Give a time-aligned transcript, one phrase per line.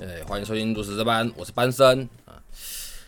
[0.00, 2.42] 哎，欢迎收听《都市这班》，我是班生啊。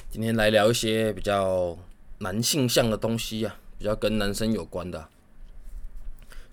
[0.08, 1.76] 今天来聊一些比较
[2.18, 5.08] 男性向的东西啊，比较跟男生有关的。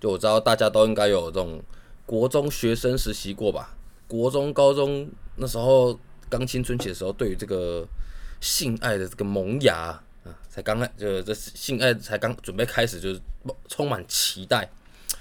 [0.01, 1.61] 就我知道大家都应该有这种
[2.07, 3.77] 国中学生实习过吧？
[4.07, 5.97] 国中、高中那时候
[6.27, 7.87] 刚青春期的时候，对于这个
[8.41, 13.21] 性爱的这个萌芽啊，才刚开，就这性爱才刚准备开始，就是
[13.67, 14.67] 充满期待，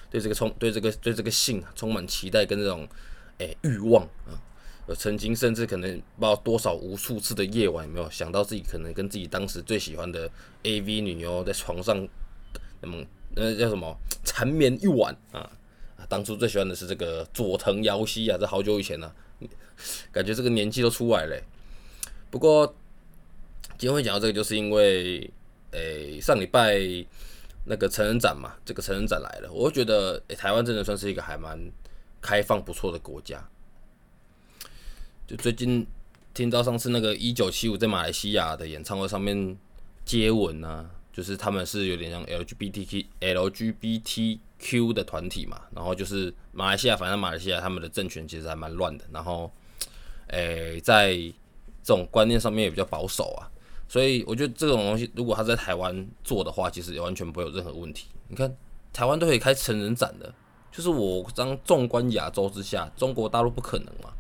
[0.09, 2.89] 对这个充对这个对这个性充满期待跟这种
[3.37, 4.41] 诶欲望啊。
[4.89, 10.29] 有曾经甚至可能不知道多少无数次的夜晚，有没有想到自己可能跟自己当时最喜欢的
[10.65, 12.07] AV 女优在床上，
[12.81, 13.05] 那么
[13.37, 15.41] 那叫什么缠绵一晚啊？
[15.97, 19.15] 啊当初最喜欢的是这个佐藤遥希啊，这好久以前了，
[20.11, 21.41] 感觉这个年纪都出来了。
[22.29, 22.67] 不过
[23.79, 25.31] 今天会讲到这个，就是因为
[25.71, 26.81] 诶上礼拜
[27.65, 31.57] 那个成人展嘛，这个成人展来了，我觉得诶台湾真的算是一个还蛮
[32.21, 33.49] 开放不错的国家。
[35.27, 35.87] 就最近
[36.35, 39.57] 听到上次那个一九七五在马来西亚的演唱会上面
[40.05, 49.51] 接吻啊，就是他们是有点像 LGBTQ LGBTQ 的团体嘛，然后就是马来西亚，反正马来西亚他们的政权其实还蛮乱的，然后
[50.29, 53.47] 诶在这种观念上面也比较保守啊，
[53.89, 58.09] 所以我觉得这种东西如果他在台湾做的话，其实也完全不会有任何问题。
[58.29, 58.57] 你看
[58.93, 60.35] 台湾都可以开成人展的，
[60.73, 64.13] 就是我当纵观亚洲之下，中国大陆不可能嘛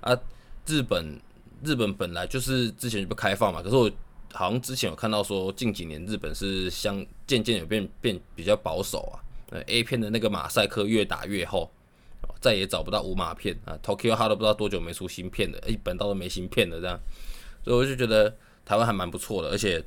[0.00, 0.18] 啊。
[0.66, 1.20] 日本
[1.62, 3.90] 日本本来就是之前就不开放嘛，可是我
[4.32, 9.22] 好像之前有看到说近几年日本是相渐渐有变变比较保守啊。
[9.50, 11.70] 呃，A 片的那个马赛克越打越厚，
[12.40, 13.78] 再也找不到无码片啊。
[13.82, 16.98] Tokyo 哈都不知道多久没出新片了，一本道都没新片了这样，
[17.64, 19.82] 所以我就觉得台湾还蛮不错的，而且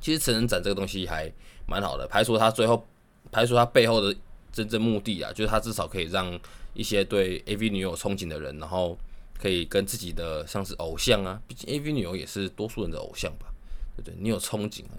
[0.00, 1.32] 其实成人展这个东西还
[1.66, 2.84] 蛮好的，排除他最后
[3.30, 4.14] 排除他背后的
[4.52, 6.38] 真正目的啊，就是他至少可以让
[6.74, 8.98] 一些对 AV 女友憧憬的人，然后。
[9.38, 13.46] 可以跟自己的像是偶像啊，毕竟 AV 女优也是多数人的偶像吧，
[13.96, 14.14] 对不对？
[14.18, 14.98] 你有憧憬啊，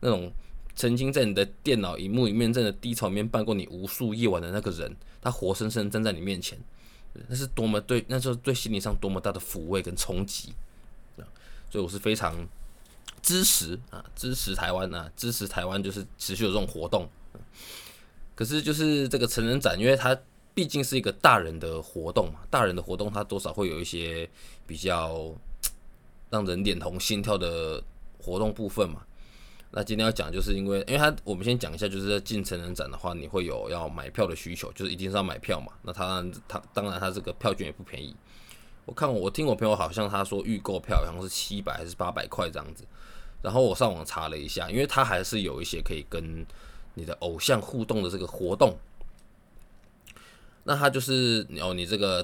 [0.00, 0.32] 那种
[0.76, 6.56] 曾经在你的电脑荧幕里面，在你的低潮里面伴过你无数夜晚的那个人，他活生生站在你面前，
[7.26, 10.54] 那是多么对，那时候对心理上多么大的抚慰跟冲击
[11.16, 11.26] 啊！
[11.68, 12.46] 所以我是非常
[13.20, 17.08] 支持啊，支持台湾啊，支持台湾就是持续有这种活动。
[18.36, 20.16] 可是就是这个成人展，因为它。
[20.58, 24.28] 毕竟是一个大人的活动嘛，大人的活动它多少会有一些
[24.66, 25.32] 比较
[26.30, 27.80] 让人脸红心跳的
[28.20, 29.02] 活动部分嘛。
[29.70, 35.72] 那今天要讲就是因为，因为他我们先讲一下，就是在进成人展的话，你会有要买票的需求，就是一定是要买票嘛。
[35.82, 38.16] 那他他当然他这个票券也不便宜。
[38.84, 42.84] 我看我听我朋友好像他说预购票好像是七百还是八百块这样子。
[43.42, 46.44] 然后我上网查了一下，因为他还是有一些可以跟
[46.94, 48.76] 你的偶像互动的这个活动。
[50.68, 52.22] 那它就是哦，你这个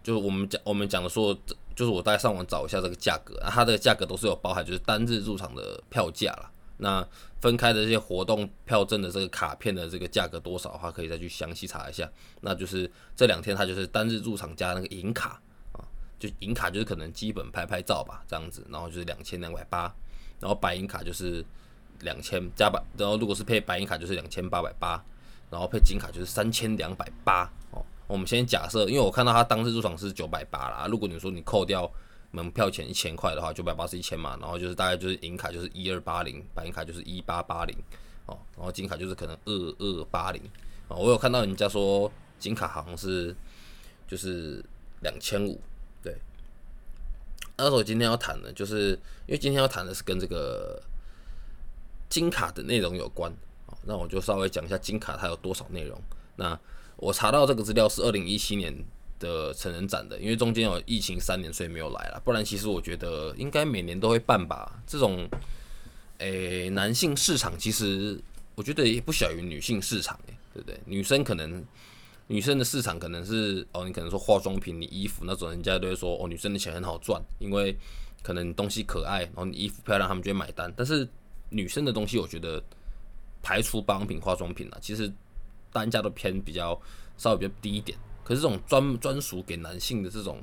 [0.00, 1.36] 就是我们讲我们讲的说，
[1.74, 6.48] 就是我大概上网找一下这个价格，啊，它的价格都是有包含，就是单日入场的票价了。
[6.76, 7.04] 那
[7.40, 12.08] 分开的这些活动票证的这个卡片的这个价格多少的话，可以再去详细查一下。
[12.42, 15.42] 那就是这两天它就是单日入场加那个银卡
[15.72, 15.82] 啊，
[16.16, 19.92] 就银卡就是可能基本拍拍照吧这样子，然后就是两千两百八，
[20.38, 21.44] 然后白银卡就是
[22.02, 25.04] 两千加百，然后如果是配白银卡就是两千八百八。
[25.50, 27.84] 然后配金卡就是三千两百八哦。
[28.06, 30.86] 我们先假设，因为我看到他当日入场是九百八啦。
[30.88, 31.90] 如果你说你扣掉
[32.30, 34.36] 门票钱一千块的话，九百八是一千嘛。
[34.40, 37.76] 然后就是大概就是银卡就是一二八零，白银卡就是一八八零
[38.26, 38.38] 哦。
[38.56, 40.42] 然后金卡就是可能二二八零
[40.88, 40.96] 哦。
[40.96, 43.34] 我有看到人家说金卡好像是
[44.08, 44.64] 就是
[45.00, 45.60] 两千五，
[46.02, 46.16] 对。
[47.56, 48.90] 那我今天要谈的，就是
[49.26, 50.82] 因为今天要谈的是跟这个
[52.08, 53.32] 金卡的内容有关。
[53.84, 56.00] 那我就稍微讲一下金卡它有多少内容。
[56.36, 56.58] 那
[56.96, 58.74] 我查到这个资料是二零一七年
[59.18, 62.20] 的成人展的，因为中间有疫情三年，所以没有来了。
[62.24, 64.82] 不然其实我觉得应该每年都会办吧。
[64.86, 65.28] 这种
[66.18, 68.20] 诶男性市场其实
[68.54, 70.78] 我觉得也不小于女性市场诶，对不对？
[70.84, 71.64] 女生可能
[72.26, 77.76] 女生的市场可能是哦，你可能说化妆品、你衣服那种，人家都会说哦，女生的钱很好赚，因为
[78.22, 80.72] 可能东西可爱，然后你衣服漂亮，他们就会买单。
[80.76, 81.08] 但是
[81.48, 82.62] 女生的东西，我觉得。
[83.42, 85.12] 排除保养品、化妆品啊，其实
[85.72, 86.80] 单价都偏比较
[87.16, 87.98] 稍微比较低一点。
[88.22, 90.42] 可是这种专专属给男性的这种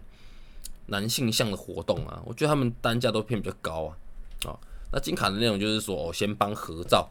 [0.87, 3.97] 男性向的活动啊，我觉得他们单价都偏比较高啊。
[4.49, 4.59] 啊，
[4.91, 7.09] 那金卡的内容就是说，我先帮合照，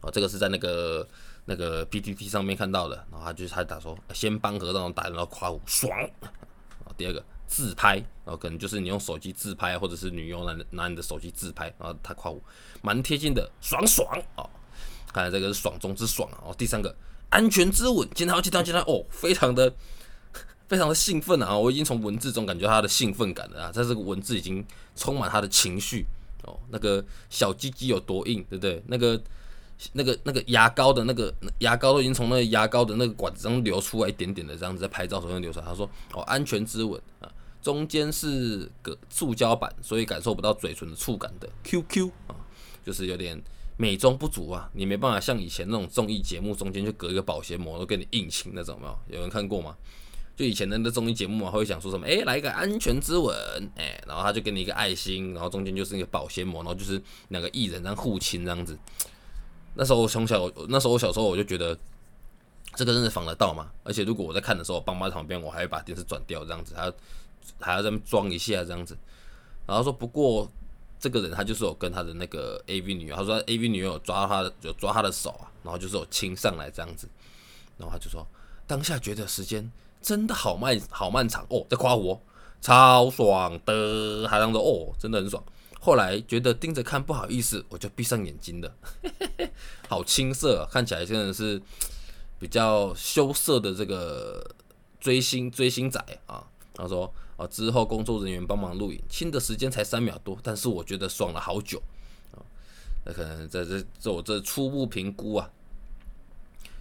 [0.00, 1.06] 哦，这个是在那个
[1.44, 2.96] 那个 PPT 上面看到的。
[3.10, 5.90] 然后他就是他打说，先帮合照，打然后夸我爽。
[6.84, 12.40] 啊，第二个自拍，然后可能就是你用手机自拍，或者是你用男拿你的手机自拍，然后他夸我
[12.82, 14.48] 蛮贴近的，爽爽啊。
[15.16, 16.44] 看来这个是爽中之爽啊！
[16.44, 16.94] 哦，第三个
[17.30, 19.72] 安全之吻，检查检查检查哦，非常的
[20.68, 21.56] 非常的兴奋啊！
[21.56, 24.62] 我已经从文字中感觉他的兴奋感了啊，在这个文字已经
[24.94, 26.04] 充满他的情绪
[26.42, 26.60] 哦。
[26.68, 28.82] 那个小鸡鸡有多硬，对不对？
[28.88, 29.18] 那个
[29.94, 35.64] 那个那个牙膏的那个牙膏都已经从那个牙膏的那个管子中流出来一点点的，这样子在拍照时候流出来。
[35.64, 41.48] 他说哦，安全之吻啊，中间是个塑胶板，所以感受不到嘴唇的触感的。
[41.64, 42.36] QQ 啊，
[42.84, 43.42] 就是有点
[43.76, 49.16] 美中不足啊，你没办法像以前那种综艺节目中间就隔一个保鲜膜都给你硬亲那种，没有？
[49.16, 49.76] 有人看过吗？
[50.34, 52.06] 就以前的那综艺节目嘛，会讲说什么？
[52.06, 53.34] 哎，来一个安全之吻，
[53.74, 58.78] 哎，然后他就给你一个爱心，然后中间就是一个保鲜膜，然后就是两个艺人这样互亲这样子。
[59.74, 61.74] 那时候我从小，那时候我小时候我就觉得
[62.74, 63.70] 这个真的防得到嘛？
[63.82, 66.92] 而且如果我在看的时候，我爸妈旁边，我还会把电视转掉这样子，还要
[67.58, 68.96] 还要再装一下这样子。
[69.66, 70.50] 然后说不过
[71.06, 77.08] 这个人他就是有跟他的那个 AV 女友，他说 AV 女友抓他有抓他的手啊，然后就是有亲上来这样子，
[77.78, 78.26] 然后他就说
[78.66, 79.70] 当下觉得时间。
[80.02, 82.20] 真的好漫好漫长哦，在夸我
[82.60, 85.42] 超爽的，还当说哦，真的很爽。
[85.80, 88.72] 后来觉得盯着看不好意思，我就闭上眼睛了。
[89.88, 91.60] 好青涩，啊看起来真的是
[92.38, 94.48] 比较羞涩的这个
[95.00, 96.46] 追星追星仔啊。
[96.72, 101.82] 他说啊，之后工作人员帮忙录影，亲的时间才三秒多，但是我觉得爽了好久
[102.32, 102.40] 啊。
[103.04, 105.50] 那可能在这这我这初步评估啊。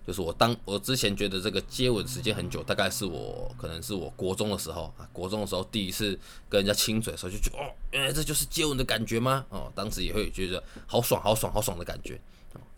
[0.07, 6.15] 就是我当我之前觉得这个接吻时间很久，大概是我可能是我国中的时候啊，国中的时候第一次
[6.47, 9.43] 跟人家亲嘴的时候，就觉得哦，原来这就是接吻的感觉吗？
[9.49, 12.21] 哦，当时也会觉得好爽、好爽、好爽的感觉。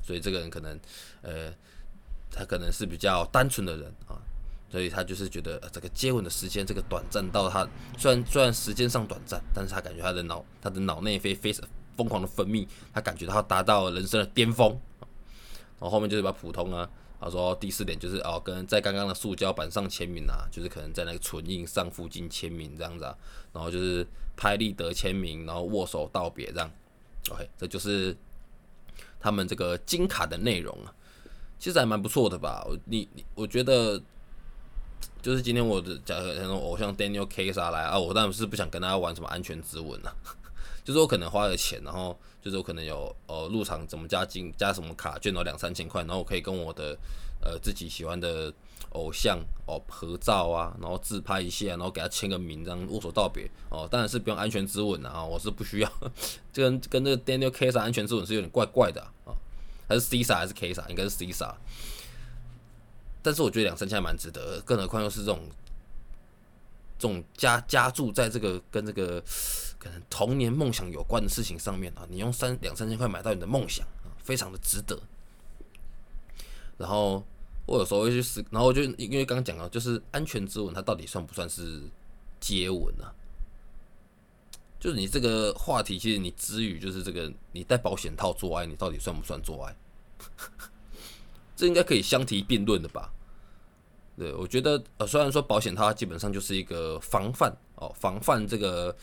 [0.01, 0.79] 所以这个人可能
[1.21, 1.53] 呃，
[2.31, 4.15] 他可能是比较单纯的人啊，
[4.69, 7.67] 所以他就是觉得这个接吻的时间这个短暂到他
[7.97, 14.69] 虽然虽然时间上短暂，但是他感觉他的脑他的脑内啡非常疯狂的分泌，他感觉他达到人生的巅峰。
[15.79, 16.89] 然后后面就是把普通啊。
[17.19, 23.17] 他说第四点就是哦，跟在刚刚的塑胶板上签名啊，就是可能在那个唇印上附近签名这样子啊，
[23.51, 24.05] 然后就是
[24.35, 26.71] 拍立得签名，然后握手道别这样。
[27.31, 28.15] OK，这就是
[29.19, 30.93] 他们这个金卡的内容啊，
[31.57, 32.63] 其实还蛮不错的吧？
[32.85, 33.99] 你你，我觉得
[35.21, 40.13] 就是今天我的假设那种偶像 Daniel K 啥来啊，我当然是不想跟大家玩什么安全之吻啊。
[40.83, 46.97] 就是我可能花了钱，然后就是我可能有呃入场怎么加金加什么卡券，然后两三千块，然后我可以跟我的
[47.41, 48.53] 呃自己喜欢的
[48.91, 55.91] 偶像哦合照啊，然后自拍一下，然后给他签个名，这样握手道别哦，当然是不用安全之吻啊，我是不需要，
[56.53, 59.35] 这跟跟这个 Daniel K 莎安全之吻是有点怪怪的啊，
[59.89, 60.87] 还是 C 莎还是 K 莎？
[60.87, 61.53] 应该是 C 莎，
[63.27, 65.41] 但是我觉得两三千还蛮值得，更何况又是这种
[66.97, 69.21] 这种加加注在这个跟这个。
[69.79, 74.99] 可能童年梦想有关的事情上面啊，你用三两三千块买到你的梦想啊，非常的值得。
[76.79, 77.23] 然后
[77.67, 81.83] 我有时候会去思，然后就因为刚刚讲了，就是安全之吻，它到底算不算是
[82.39, 83.05] 接吻呢？
[84.79, 89.75] 就是你这个话题，其实你之余就是这个，你戴保险套做爱，你到底算不算做爱？
[91.55, 93.13] 这应该可以相提并论的吧？
[94.17, 98.95] 对，我觉得呃，虽然说保险它基本上就是一个防范哦，防范这个。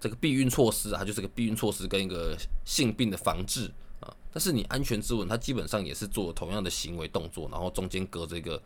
[0.00, 4.14] 这个避孕措施啊，就是个避孕措施跟一个性病的防治啊。
[4.30, 8.60] 但是你安全之吻，它基本上也是做同样的行为动作，然后中间隔着一个，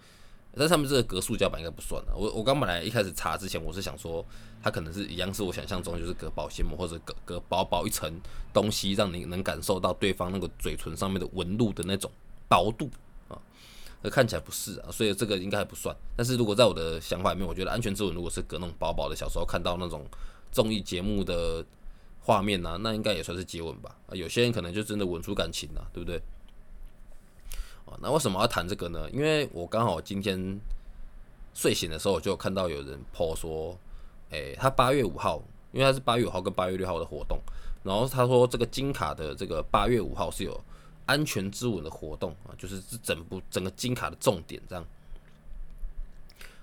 [0.57, 2.13] 但上面这个隔塑胶板应该不算了。
[2.17, 4.25] 我我刚本来一开始查之前，我是想说
[4.61, 8.13] 它可能是一样，是我想象中就是隔保鲜膜或者隔隔薄薄一层
[8.53, 12.11] 东西，让你能感受到对方那个嘴唇上面的纹路的那种
[12.49, 12.91] 薄度。
[14.03, 15.95] 那看起来不是啊，所以这个应该还不算。
[16.17, 20.05] 但是如果在我的想法里面，我觉得安全之吻如果是隔那种薄薄的，小时候看到那种。
[20.51, 21.63] 综艺节目的
[22.23, 23.95] 画面呐，那应该也算是接吻吧？
[24.07, 26.17] 啊，有些人可能就真的吻出感情了，对不对？
[27.85, 29.07] 啊，那为什么要谈这个呢？
[29.11, 30.59] 因为我刚好今天
[31.53, 33.79] 睡醒的时候，就看到有人 po 说，
[34.31, 37.39] 诶，他八月五号，因为他是八月五号跟八月六号的活动，
[37.83, 40.59] 然后他说这个金卡的这个八月五号是有
[41.09, 44.85] 安全之吻的活动啊，就是这整部整个金卡的重点这样。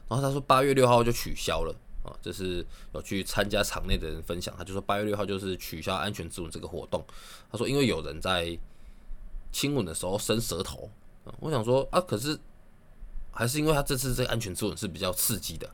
[0.08, 1.76] 然后他说八月六号就取消了。
[2.06, 7.04] 啊，这是有去参加场内的人分享，他就说八月六号就是取消安全之吻这个活动。
[7.52, 8.56] 他说因为有人在
[9.52, 10.88] 亲吻的时候伸舌头，
[11.40, 12.40] 我想说啊，可是
[13.32, 15.68] 还是因为他这次这个安全之吻是比较刺激的，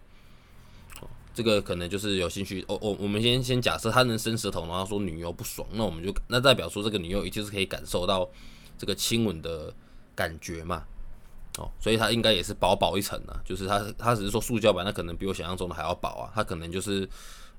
[1.33, 2.63] 这个可能就是有兴趣。
[2.69, 8.29] 哦哦，我们先先假设他能伸舌头，然后说女友不爽，那我们就那代表说这个女友一定是可以感受到
[8.81, 9.71] 这个亲吻的
[10.15, 10.83] 感觉嘛。
[11.59, 17.07] 哦，所以它应该也是薄薄一层啊，就是它它只是说塑胶板，那可能比我想象中的还要薄啊，它可能就是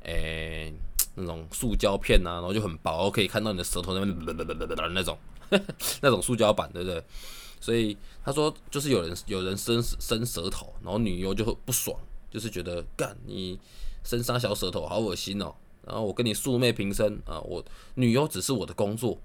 [0.03, 0.73] 诶
[1.15, 4.37] 那种塑胶片啊，然后就很薄，可以看到你的舌头那边
[4.93, 5.17] 那种
[6.03, 7.05] 那种塑胶板，对不对？
[7.61, 11.97] 所以他说就是有人有人伸伸舌头，然后女优就会不爽
[12.31, 13.61] 就是觉得干你
[14.03, 15.55] 伸杀小舌头好恶心哦，
[15.87, 17.63] 然后我跟你素昧平生啊，我
[17.95, 19.19] 女优只是我的工作，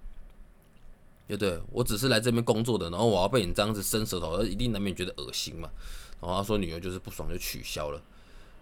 [1.27, 1.59] 对对？
[1.71, 5.69] 我只是来这边工作的，然后我要被你这样子伸舌头，一定难免觉得恶心嘛。
[6.21, 8.01] 然后他说女优就是不爽就取消了。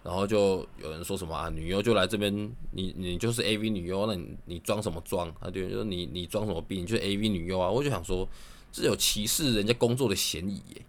[0.03, 2.31] 然后就有人说什么啊，女优就来这边，
[2.71, 5.27] 你你就是 A V 女优，那你你装什么装？
[5.39, 6.79] 啊，对，就说你你装什么逼？
[6.79, 7.71] 你就是 A V 女优啊！
[7.71, 8.27] 我就想说，
[8.71, 10.85] 这有歧视人家工作的嫌疑耶。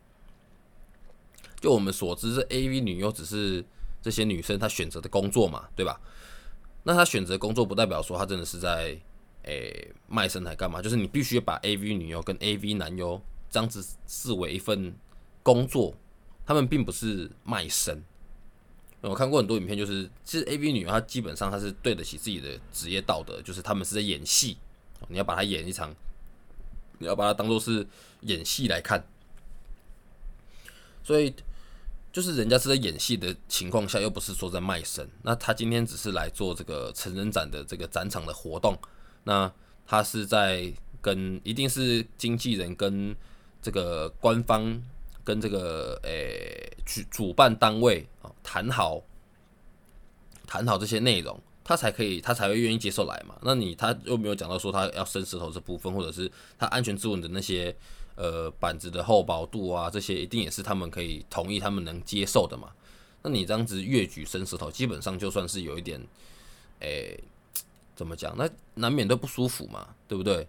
[1.59, 3.64] 就我们所知，这 A V 女优只是
[4.02, 5.99] 这些女生她选择的工作嘛，对吧？
[6.83, 8.95] 那她选择工作不代表说她真的是在
[9.47, 10.83] 诶卖身材干嘛？
[10.83, 14.95] 就是你必须把 A V 女优跟 A V 男优这样子视为一份
[15.43, 15.95] 工作，
[16.45, 18.03] 他们并不是卖身。
[19.03, 24.57] 我看过很多影片，就是其实 A V 女优她基本上她是对得起自己的职业道德，就是他们是在演戏，
[25.09, 25.95] 你要把她演一场，
[26.99, 27.87] 你要把它当做是
[28.23, 29.07] 演戏来看，
[31.05, 31.33] 所以
[32.11, 35.09] 就是人家是在演戏的情况下，又不是说在卖身。
[35.23, 38.76] 那他今天只是来做这个成人展的这个展场的活动，
[39.26, 39.52] 那
[39.87, 43.14] 他是在跟一定是经纪人跟
[43.61, 44.83] 这个官方。
[45.26, 49.02] 跟这个诶主主办单位啊谈好，
[50.47, 53.37] 谈好这些内容，他才可以，他才会愿意接受来嘛。
[53.42, 57.75] 那你他又没有讲到说他要伸舌头这部分，或者是他安全之吻的那些
[58.14, 62.71] 呃板子的厚薄度啊，这些一定也是他们可以同意、他们能接受的嘛。
[63.25, 66.00] 那你这样子越举伸舌头，基本上就算是有一点
[66.78, 67.18] 诶
[67.97, 70.47] 怎么讲，那难免都不舒服嘛，对不对？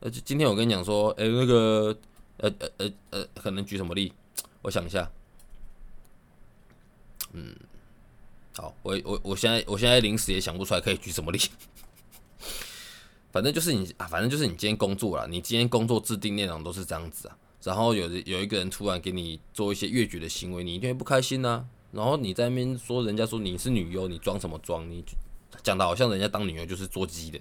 [0.00, 1.96] 而且今天我跟你讲说，诶那个。
[2.38, 4.12] 呃呃呃呃，可能举什么例？
[4.60, 5.08] 我想一下。
[7.32, 7.54] 嗯，
[8.56, 11.38] 好，我我我现在我现在临时也想不出来可以举什么例。
[13.30, 17.38] 反正就是你啊，反正就是你今天工作了，你今天工作制定内容都是这样子啊。
[17.62, 21.64] 然后有有一个人突然给你做一些越矩的行为，你一定会不开心呐。
[21.92, 24.90] 然后你在那边说人家说你是女优，你装什么装？
[24.90, 25.04] 你
[25.64, 27.40] 讲的好像人家当女优就是做鸡的。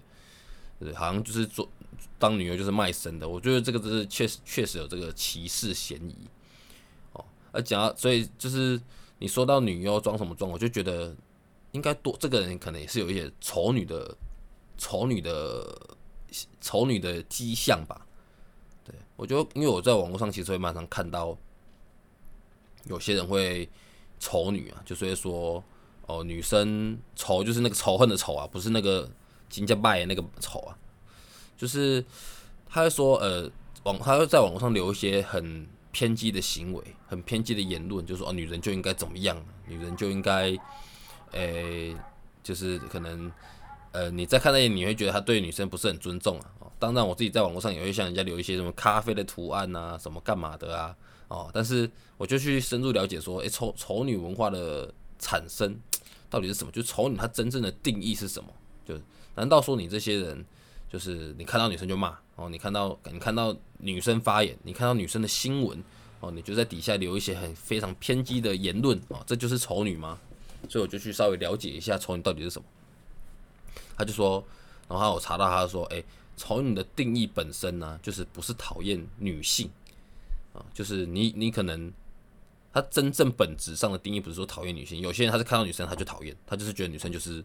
[0.79, 1.69] 对，好像就是做
[2.17, 6.15] 当女优就是卖身的，我觉得这个是确实确实有这个歧视嫌疑
[7.13, 7.23] 哦。
[7.51, 8.81] 而讲到，所以就是
[9.19, 11.15] 你说到女优装什么装，我就觉得
[11.71, 14.17] 应该多这个人可能也是有一些丑女的
[14.77, 15.97] 丑女的
[16.59, 18.05] 丑女的迹象吧。
[18.83, 21.37] 对我觉得，因为我在网络上其实会蛮常看到
[22.85, 23.69] 有些人会
[24.19, 25.63] 丑女啊，就是会说
[26.07, 29.09] 哦，女生丑就是那个仇恨的丑啊，不是那个。
[29.49, 30.75] 金家拜那个丑啊，
[31.55, 32.03] 就是
[32.67, 33.47] 他会说，呃，
[33.83, 40.57] 网他会在网络上留一些很偏激的行为，很偏激的言论，就说哦，女人就应该怎么样，女人就应该，
[41.33, 41.95] 诶，
[42.41, 43.31] 就是可能，
[43.91, 46.51] 呃，你在看那些，你会觉得他对女生不是很尊重啊。
[46.57, 50.95] 哦，当然，我自己在网络上也会向人家留一些什么咖啡的图案啊，什么干嘛的啊，
[51.27, 55.79] 哦，但是我就去深入了解说，诶，丑丑女文化的产生
[56.33, 56.71] 到底是什么？
[56.71, 58.49] 就丑女她真正的定义是什么？
[58.83, 58.99] 就
[59.35, 60.43] 难道说你这些人
[60.91, 62.49] 就是你看到女生就骂哦？
[62.49, 65.83] 你看到你看到女生发言，你看到女生的新闻
[66.21, 70.17] 哦，你就在底下留一些很非常偏激的言论哦，这就是丑女吗？
[70.67, 72.67] 所以我就去稍微了解一下丑女到底是什么。
[73.95, 74.43] 他就说，
[74.89, 76.03] 然后我查到他说，哎，
[76.35, 79.69] 丑女的定义本身呢，就是不是讨厌女性
[80.51, 81.93] 啊，就是你你可能
[82.73, 87.41] 他真正本质上的定义不是说讨厌女性，有些人他是看到女生他就讨厌，他就是觉得女生就是。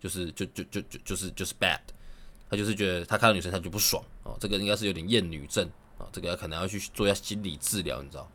[0.00, 1.80] 就是就就就就就是就是 bad，
[2.48, 8.30] 他就是觉得他看到女生他就不爽哦，这个应该是有点厌女症啊，这个可能要去做一下心理治疗，你知道？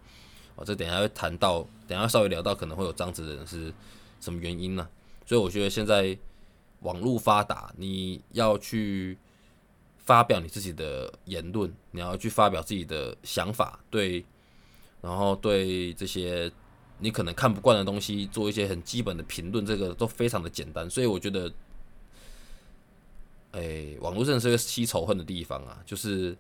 [0.58, 3.74] 哦，这等下会谈到，等下稍微聊到可能会有这样子的人是
[4.20, 4.86] 什么原因呢？
[5.26, 6.18] 所以我觉得现在
[6.82, 9.18] 网络发达，你要去
[10.00, 14.26] 发表你自己的言论，你要去发表自己的想法，对，
[15.04, 16.52] 然后对这些。
[17.00, 21.52] 你可能看不惯的东西，做一些很基本的评论，这个都非常的简单，所以我觉得，
[23.52, 26.38] 哎，网络真的是个吸仇恨的地方啊，就是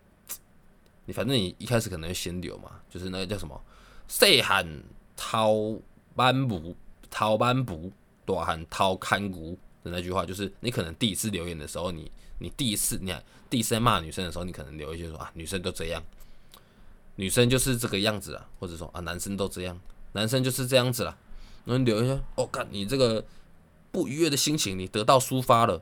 [1.05, 3.59] 你反正你一开始可能会先留嘛，就是那个叫什么
[4.07, 4.65] “细喊
[5.17, 5.53] 掏
[6.15, 6.73] 斑布，
[7.09, 7.91] 掏斑布，
[8.23, 16.01] 大喊掏看骨”的那句话，就是你可能第一次留言的时候，你你第一次你看第一次骂女生的时候，你可能留一些说啊，女生都这样，
[17.15, 19.79] 女生就是这个样子啊，或者说啊，男生都这样。
[20.13, 21.17] 男生就是这样子啦，
[21.65, 23.25] 那留一下，哦，看你这个
[23.91, 25.81] 不愉悦的心情，你得到抒发了，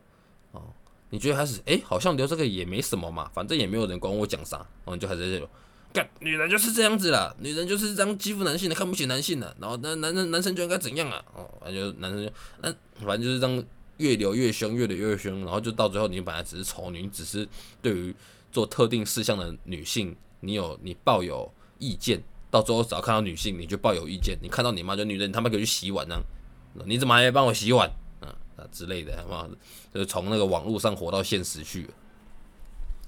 [0.54, 0.64] 哦，
[1.10, 5.50] 你觉得开始，哎，好像留这个也没什么嘛，反正也没有人管我讲啥，然后你就开始在这，
[5.92, 12.74] 干，女人就是这样子啦，女人就是这样欺负男性的，看不起男性的，然后那男生男生就应该怎样啊，哦，反正男生就，那
[13.06, 13.64] 反正就是这样，
[13.98, 17.46] 越留越凶，越留越凶，然后就到最后，你本来只是丑女，你只是
[17.82, 18.16] 对于
[18.50, 22.22] 做特定事项的女性，你有你抱有意见。
[22.52, 26.22] 到最后只要看到女性你就抱有意见，你看到你妈就女人，你他妈给我去洗碗呢？
[26.86, 29.58] 你怎么还没帮我洗碗啊啊之类的，妈的，
[29.94, 31.90] 就是从那个网络上活到现实去，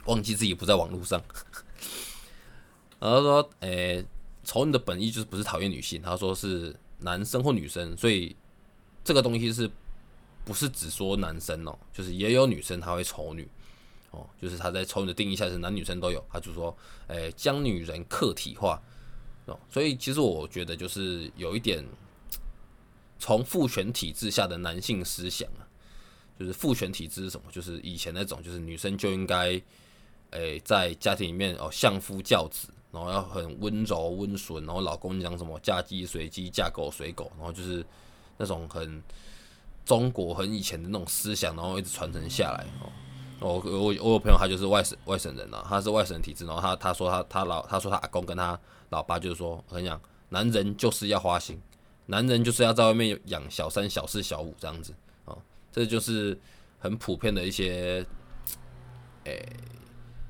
[0.06, 1.22] 忘记自己不在网络上。
[3.02, 4.06] 然后说，诶，
[4.46, 8.34] 丑女的本意就是不是讨厌女性，他说是男生或女生，所以
[9.04, 9.70] 这个东西是
[10.46, 11.78] 不是只说男生哦？
[11.92, 13.46] 就是也有女生她会丑女
[14.13, 16.75] 哦，就是他在抽你的定义下是男女生都有，他就说，
[17.08, 18.82] 诶，将女人客体化
[19.46, 21.86] 哦，所以其实我觉得就是有一点。
[23.20, 25.63] 从父权体制下的男性思想啊，
[26.38, 27.50] 就是父权体制是什么？
[27.50, 29.62] 就是以前那种，就是女生就应该，
[30.32, 37.86] 诶，在家庭里面哦，相夫教子，然后要很温柔温顺，然后老公讲什么嫁鸡随鸡，嫁狗随狗，然后就是
[38.36, 39.01] 那种很
[39.86, 42.91] 中国很以前的那种思想，然后一直传承下来哦。
[43.43, 48.59] 我我我有朋友，他就是外省外省人啊，他是外省体制，然后他他说他他老他说他阿公跟他
[48.89, 51.62] 老爸就是说，我跟你讲，男人就是要花心。
[52.05, 55.33] 男人就是要在外面养小三、小四、小五这样子啊，
[55.71, 56.38] 这就是
[56.77, 58.05] 很普遍的一些，
[59.23, 59.41] 诶，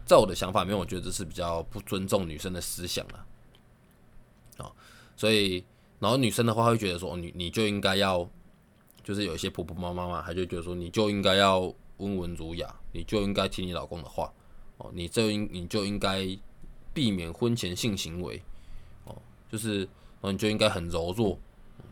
[0.06, 3.26] 在我的想法里面，我觉得这是比较不尊重女生的思想了，
[4.58, 4.72] 啊，
[5.18, 5.66] 所以
[5.98, 8.30] 然后女生的话会觉得说，你你就应该要，
[9.04, 11.74] 就是有一些婆婆妈妈嘛，她就觉得说，你就应该要
[12.04, 14.32] 温文儒雅，你就应该听你老公的话，
[14.78, 16.26] 哦，你这应你就应该
[16.94, 18.42] 避免婚前性行为，
[19.06, 19.16] 哦，
[19.52, 19.88] 就是，
[20.22, 21.38] 哦，你就应该很柔弱。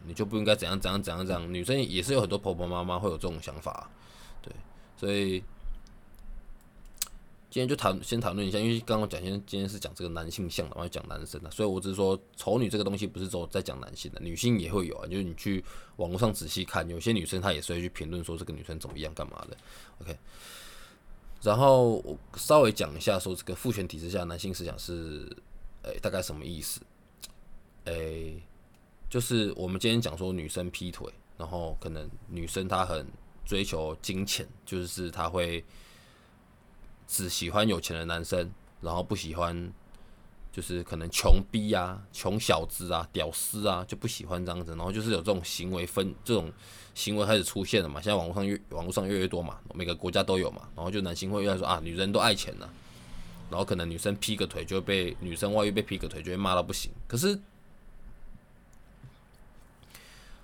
[0.03, 3.87] 你就不应该怎样怎样怎样怎样，女生也是有很多婆婆妈妈会有这种想法，
[4.41, 4.51] 对，
[4.97, 5.43] 所以
[7.51, 15.63] 今天就谈先讨论一下，因为刚刚讲先今天是讲这个男性向的，然后讲男生的，所以我只是说丑女这个东西不是说在讲男性的，女性也会有啊，就是你去
[15.97, 19.57] 网络上仔细看，有些女生她也是会去评论说这个女生怎么样干嘛的
[19.99, 20.17] ，OK，
[21.41, 25.29] 然后我稍微讲一下说这个父权体制下男性思想是
[25.83, 26.81] 诶大概什么意思，
[27.85, 28.41] 诶。
[29.09, 31.05] 就是我们今天讲说女生劈腿，
[31.37, 33.05] 然后可能女生她很
[33.43, 35.61] 追求金钱，就是她会
[37.11, 39.69] 只喜欢有钱的男生，然后不喜欢
[40.49, 46.49] 就是可能穷逼啊、穷小子啊、屌丝啊就不喜欢这样子，然后就是有这种行为分这种
[46.95, 47.99] 行为开始出现了嘛。
[47.99, 52.73] 现在网络上越网络上越来越多嘛，每个国家都有嘛，然后就男性会越来说啊，女人都爱钱了，
[53.49, 57.37] 然后可能女生劈个腿就被女生外遇被劈个腿就会骂到不行，可是。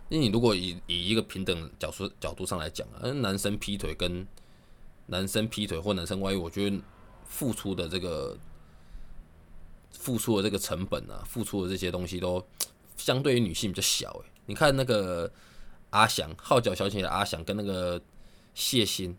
[0.09, 4.25] 因为你如果以以一个平等角度角度上来讲啊，男生劈腿跟
[5.07, 6.79] 男生劈腿或男生外遇，我觉得
[7.25, 8.37] 付出的这个
[9.91, 12.45] 付出的这个成本啊，付出的这些东西都
[12.95, 14.31] 相对于女性比较小诶。
[14.45, 15.29] 你看那个
[15.89, 18.01] 阿翔号角响起的阿翔跟那个
[18.53, 19.15] 谢欣，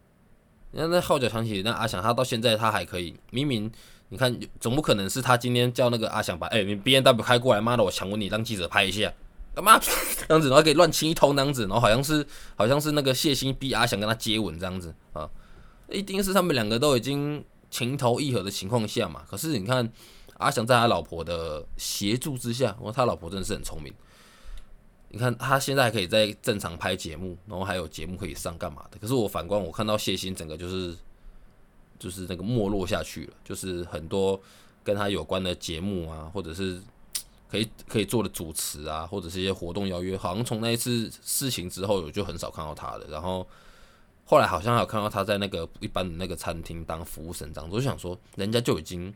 [0.71, 3.71] 你看那号角响起那阿翔，他到现在他还可以，明明
[4.09, 9.13] 你看总不可能是他今天叫那个阿翔把哎你 B N W 开过来，妈的我强吻你，让记者拍一下。
[9.55, 9.91] 干嘛这
[10.29, 12.25] 样子，然后可以乱亲一通这样子，然后好像是
[12.55, 15.29] 好像是那个谢欣逼阿翔跟他接吻这样子啊，
[15.91, 19.25] 一定是他们两个都已经情投意合的情况下嘛。
[19.29, 19.91] 可是你看
[20.39, 23.93] 阿翔在他老婆的协助之下，我他老婆真的是很聪明。
[25.11, 28.99] 你看他现在还可以在正常拍节目，然后还有节目可以上干嘛的。
[28.99, 30.95] 可是我反观我看到谢欣整个就是
[31.99, 34.41] 就是那个没落下去了，就是很多
[34.85, 36.81] 跟他有关的节目啊，或者是。
[37.51, 43.07] 可以可以做的主持啊，或者是一些活动邀约，好像从那一次事情之后，我就很少看到他了。
[43.09, 43.47] 然后
[44.31, 47.71] 后来好像还有看到他在那个一般的那个餐厅当服务生这样。
[47.71, 49.15] 我就想说，人家就已经，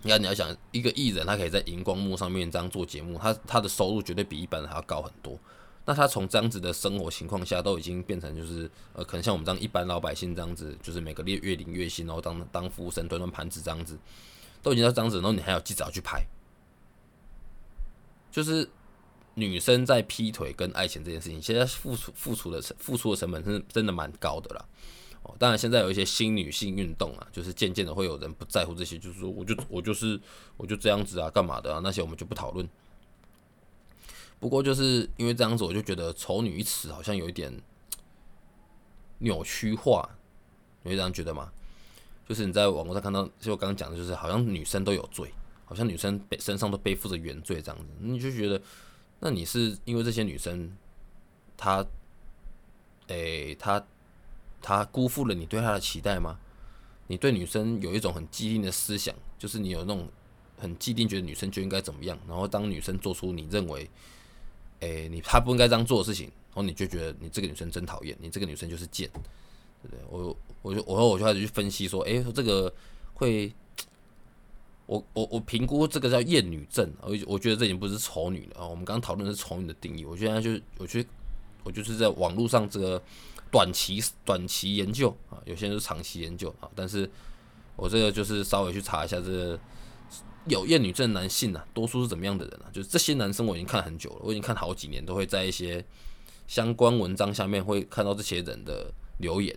[0.00, 5.38] 你看你要想一个艺人，他可以在荧光幕上面这样做节目，他他的收入绝对比一般人还要高很多。
[5.84, 13.98] 那他从这样子的生活情况下，都已经变成就是呃，可能像我们这样一般老百姓这样子，就是每个月月领月薪，然后当当服务生端端盘子这样子，
[14.62, 16.24] 都已经到这样子，然后你还要记者去拍。
[18.32, 18.66] 就是
[19.34, 24.64] 女生在劈腿跟爱情这件事情，现在付出付出的付出的成本是真的蛮高的啦。
[25.22, 30.20] 哦，当然现在有一些新女性运动啊，就是渐渐的会有人不在乎这些，就是说我就我就是
[30.56, 31.80] 我就这样子啊，干嘛的啊？
[31.82, 32.68] 那些我们就不讨论。
[34.38, 37.52] 不过就是因为这样子，我就觉得“丑女”一词好像有一点
[39.18, 40.08] 扭曲化，
[40.82, 41.50] 你会这样觉得吗？
[42.28, 45.32] 就是你在网络上看到，就我刚刚讲的，就是好像女生都有罪。
[45.66, 48.60] 好像女生背身上都背负着原罪这样子，你就觉得，
[49.24, 50.70] 那你是因为这些女生，
[51.56, 51.82] 她，
[53.06, 53.82] 诶，她，
[54.60, 56.38] 她辜负了你对她的期待吗？
[57.06, 60.06] 你对女生有一种很既定的思想，就是你有那种
[60.58, 63.88] 很既定觉得女生就应该怎么样，然后当女生做出你认为，
[64.80, 69.08] 诶，你她不应该这样做的事情，然后你就觉得你这个女生真讨厌，你这个女生就是贱，
[69.82, 69.98] 对不对？
[70.10, 72.70] 我，我就，我说我就开始去分析说，诶，说这个
[73.14, 73.50] 会。
[74.86, 78.66] 我我我评估这个叫厌女症，我我觉得这已经不是丑女了啊。
[78.66, 81.08] 我们刚刚讨论的是丑女的定义，我现在就我觉得
[81.62, 83.02] 我就是在网络上这个
[83.50, 87.10] 短期短期研究啊，有些人是长期研究啊，但是
[87.76, 89.58] 我这个就是稍微去查一下这个
[90.46, 92.68] 有厌女症男性啊，多数是怎么样的人啊？
[92.70, 95.82] 就是这些男生我已经看很久了，我已经看好几年，都会在一些
[96.46, 99.56] 相关文章下面会看到这些人的留言。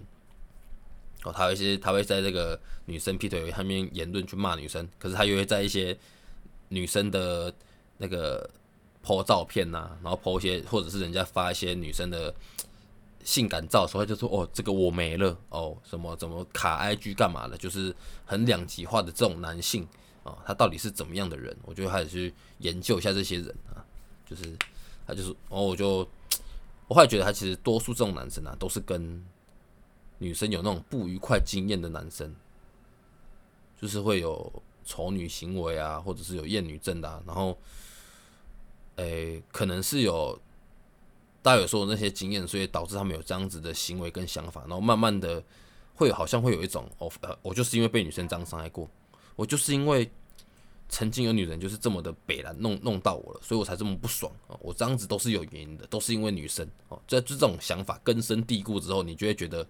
[1.23, 5.97] 哦，他有一些，他会在这个女生劈腿上面言论去骂女生，可是他又会在一些
[6.69, 7.53] 女生的
[7.97, 8.49] 那个
[9.03, 12.33] po 照片呐，然后 po 一些，或者是人家发一些女生的
[13.23, 17.93] 性感照的时候，就说哦，这个我没了，哦，什么怎么卡 IG 干嘛的，就是
[18.25, 19.85] 很两极化的这种男性
[20.23, 21.55] 啊，他到底是怎么样的人？
[21.63, 23.83] 我就开始去研究一下这些人啊，
[24.25, 24.43] 就是
[25.05, 26.07] 他就是，然后我就
[26.87, 29.21] 我后来觉得他其实多数这种男生啊，都是跟
[30.19, 32.35] 女生有那种不愉快经验的男生，
[33.79, 34.51] 就是会有
[34.83, 37.55] 丑女行为啊，或者是有厌女症的，然后，
[38.95, 40.39] 诶，可能是有
[41.43, 45.43] 大家有说那些经验，所以导致他们有这样子的行为跟想法，然后慢慢的
[45.93, 48.89] 会好像会有一种哦，呃，我就是因为被女生这样伤害过，
[49.35, 50.09] 我就是因为
[50.89, 59.67] 曾经有女人就是这么的北兰弄弄到我了，所以我才这么不爽啊，我这样子都是有原因的，都是因为女生哦，这这种想法根深蒂固之后，你就会觉得。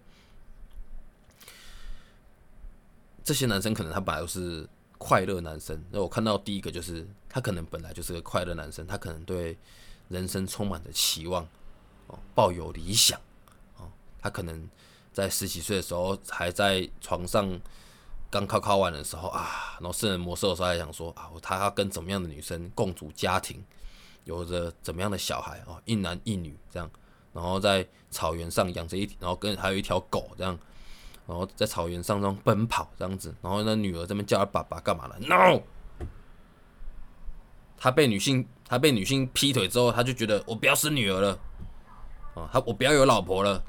[3.28, 9.54] 这些男生可能他本来都是快乐男生，那我看到第一个就是他可能本来就是个快乐男生，他可能对
[10.08, 11.46] 人生充满着期望，
[12.06, 13.20] 哦，抱有理想，
[13.76, 13.84] 哦，
[14.18, 14.66] 他可能
[15.12, 17.60] 在十几岁的时候还在床上
[18.30, 23.62] 刚考考完的时候啊，然后圣人模式的时候还想说啊，他要跟怎么样的女生共组家庭，
[24.24, 26.90] 有着怎么样的小孩哦，一男一女这样，
[27.34, 30.58] 然后在草原上养着一，然后跟还有一条狗这样。
[31.28, 35.60] 然后在草原上这样奔跑这样子，然后那女儿这边叫他爸爸干嘛了？No，
[37.76, 41.38] 他被女性他被女性劈腿之后，他就觉得我不要生女儿了，
[42.34, 43.62] 啊，他我不要有老婆了。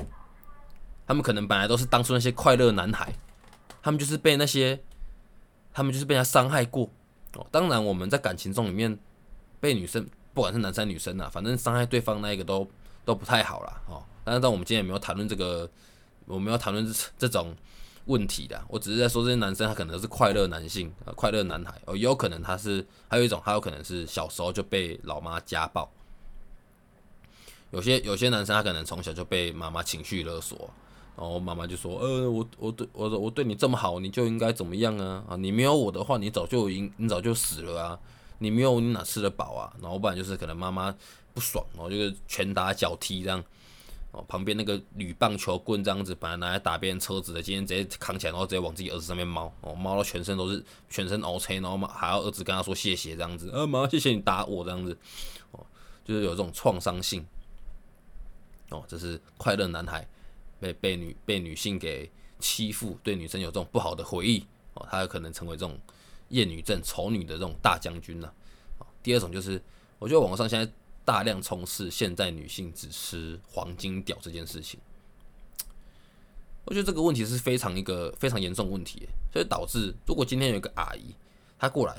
[1.06, 3.14] 他们可能本来都是当初那些快乐男孩，
[3.82, 4.82] 他们就是被那些，
[5.74, 6.90] 他们就是被他伤害过。
[7.36, 8.98] 哦，当然我们在感情中里面
[9.60, 12.66] 被女生，不管是男生女生啊，反正伤害对方那一个都
[13.04, 14.02] 都不太好了哦。
[14.24, 15.70] 但是，但我们今天也没有谈论这个。
[16.30, 17.56] 我们要谈论这这种
[18.06, 25.92] 问题的，我只是在说这些男生他可能是快乐男性啊，快乐男孩哦，也有可能他是还有一种，还有可能是小时候就被老妈家暴。
[27.72, 30.70] 有些有些男生他可能从小就被妈妈情绪勒索，
[31.18, 35.24] 然后妈妈就说：“呃，我我对我我对你这么好，你就应该怎么样啊？
[35.30, 38.00] 啊，你没有我的话，你早就应你早就死了啊！
[38.40, 39.74] 你没有你哪吃得饱啊？
[39.82, 40.96] 然后不然就是可能妈妈
[41.34, 43.44] 不爽，然后就是拳打脚踢这样。”
[44.12, 54.98] 哦，旁边那个铝棒球棍这样子，本来拿来打别人车子的，今天直接扛起来，然后直接往自己儿子上面猫，哦，猫到全身都是，全身 OK，然后嘛还要儿子跟他说谢谢这样子，呃，妈，谢谢你打我这样子，
[55.52, 55.64] 哦，
[56.04, 57.24] 就是有这种创伤性，
[58.70, 60.08] 哦，这是快乐男孩
[60.60, 64.44] 被被女被女性给欺负，对女生有这种不好的回忆，
[64.74, 65.78] 哦，他有可能成为这种
[66.30, 68.34] 厌女症、丑女的这种大将军了，
[68.80, 69.62] 哦，第二种就是，
[70.00, 70.72] 我觉得网络上现在。
[71.10, 74.80] 大量从事现在女性只吃黄金屌这件事情，
[76.66, 81.16] 我觉得这个问题是非常一个非常严重问题，所以导致如果今天有一个阿姨
[81.58, 81.96] 她过来，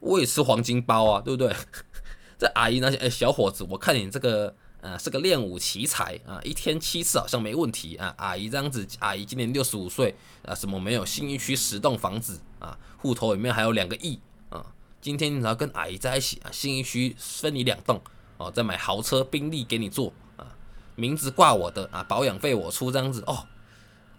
[0.00, 1.56] 我也吃黄金包啊，对不对？
[2.38, 8.14] 这阿姨那些哎小伙子，我看你这个呃是个练武奇才啊，一天七次好像没问题啊。
[8.18, 10.14] 阿姨这样子，阿姨今年六十五岁
[10.44, 11.02] 啊，什么没有？
[11.06, 14.74] 新一区十栋房子啊，户头里面还有两个亿啊。
[15.00, 17.98] 今天你只要跟阿姨在一起啊，新一区分你两栋。
[18.38, 20.46] 哦，再买豪车宾利给你坐啊，
[20.94, 23.46] 名字挂我的啊，保养费我出这样子哦。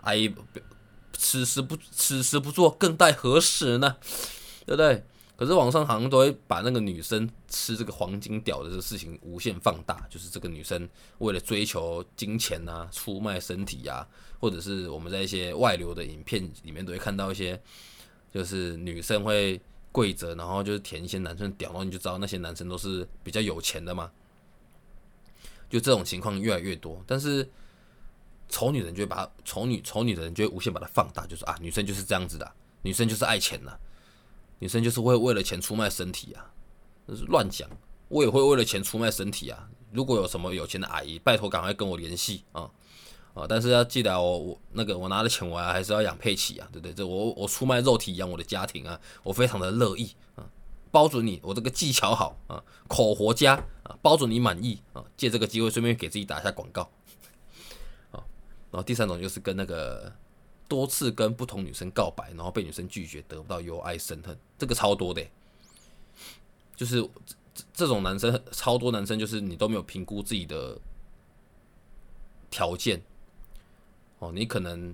[0.02, 0.34] 阿姨，
[1.14, 3.96] 此时不此时不做，更待何时呢？
[4.66, 5.04] 对不对？
[5.38, 10.88] 可是网上好像都会把那个女生吃这个黄金屌的这个事情无限放大，就是这个女生
[11.20, 14.06] 为了追求金钱啊，出卖身体呀，
[14.38, 17.62] 或者是我们在一些外流的影片里面都会看到一些，
[18.34, 19.62] 就是女生会。
[19.92, 24.12] 跪着，然后就是舔一些男生屌，然后你就知道那些男生都是比较有钱的嘛。
[25.70, 27.48] 就这种情况越来越多，但是
[28.48, 33.78] 丑女人就会把丑女丑女的人就会无限把它放大，就说啊，女生就是这样子的，女生就是爱钱呐，
[34.58, 36.52] 女生就是会为了钱出卖身体啊，
[37.28, 37.70] 乱讲。
[38.08, 39.70] 我也会为了钱出卖身体啊。
[39.92, 42.68] 如果有什么有钱的阿姨，拜托赶快跟我联系啊。
[43.34, 43.46] 啊！
[43.48, 46.94] 但是要记得，我我那个我拿的钱，我还是要养佩奇啊，对不对？
[46.94, 50.44] 这我我出卖肉体养我的家庭啊，我非常的乐意啊，
[50.92, 55.06] 包准你，我这个技巧好啊，口活佳啊，包准你满意啊。
[55.16, 56.82] 借这个机会，顺便给自己打一下广告。
[58.12, 58.24] 啊，
[58.72, 60.12] 然后第三种就是跟那个
[60.68, 65.26] 多次跟不同女生告白，然后被女生拒绝，得不到由爱生恨，这个超多的，
[66.76, 67.02] 就是
[67.54, 70.78] 这这种男生超多男生，就是你都没有评估自己的
[72.50, 73.02] 条件，
[74.20, 74.94] 哦，你可能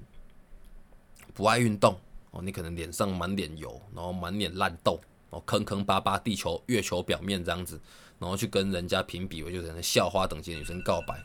[1.33, 1.99] 不爱运动，
[2.31, 4.99] 哦，你可能脸上满脸油，然后满脸烂痘，
[5.31, 7.79] 哦，坑坑巴巴，地球月球表面这样子，
[8.19, 11.23] 然后去跟人家评比我就是校花等级的女生告白，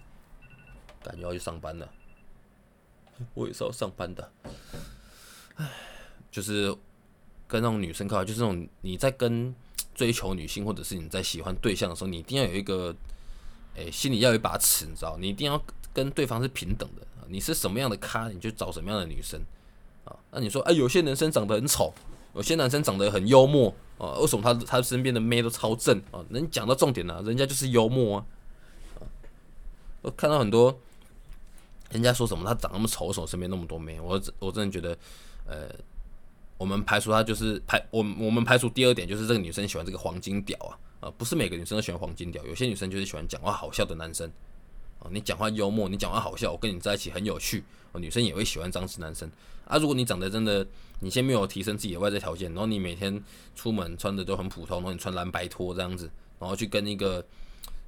[1.02, 1.88] 感觉要去上班了。
[3.34, 4.32] 我也是要上班的，
[5.56, 5.70] 唉，
[6.30, 6.74] 就是
[7.46, 9.54] 跟那种女生告白，就是那种你在跟
[9.94, 12.96] 追求女性，或者是你在喜欢对象的时候，你一定要有一个，
[13.74, 17.06] 诶，心里要有一把尺，你知道，你一定要跟对方是平等的。
[17.28, 19.40] 你是什么样的咖，你就找什么样的女生
[20.04, 20.16] 啊。
[20.30, 21.92] 那你说，哎，有些男生长得很丑，
[22.34, 26.24] 有些男生长得很幽默啊，为什么他他身边的妹都超正啊？
[26.30, 28.26] 能讲到重点呢，人家就是幽默啊。
[30.02, 30.78] 我看到很多。
[31.92, 34.96] 人家说什么他长那么丑，什么身边那么多妹，我我真的觉得，
[35.44, 35.68] 呃，
[36.56, 44.30] 我们排除他就是排我我们排除第二点就是这个女生喜欢这个黄金屌啊啊，不是每个女生都喜欢黄金屌，有些女生就是喜欢讲话好笑的男生
[45.00, 49.30] 哦，你讲话幽默，你讲话好笑，我跟你在一起很有趣，女生也会喜欢这样子男生
[49.66, 49.76] 啊。
[49.76, 50.66] 如果你长得真的，
[51.00, 53.22] 你先没有提升自己的外在条件，然后你每天
[53.54, 57.26] 出门穿的都很普通，然后你穿蓝白拖这样子，然后去跟一个